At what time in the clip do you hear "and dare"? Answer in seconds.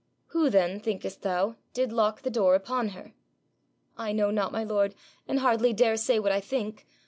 5.27-5.43